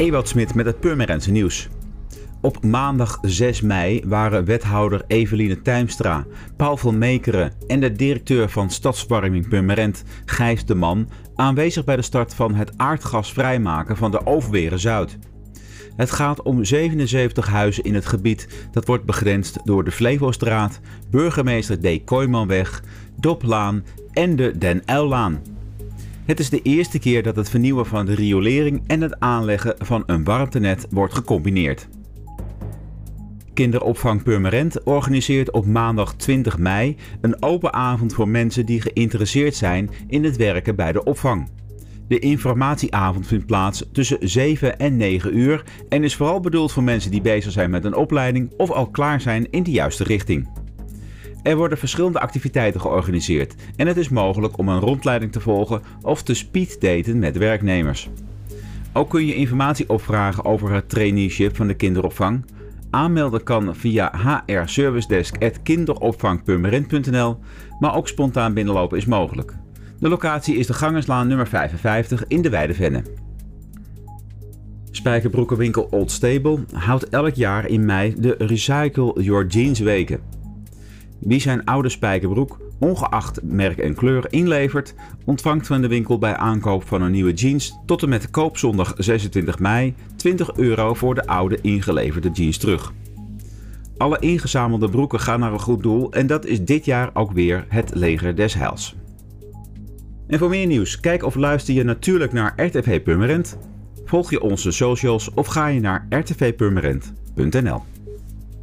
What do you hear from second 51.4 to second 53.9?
Er worden verschillende activiteiten georganiseerd en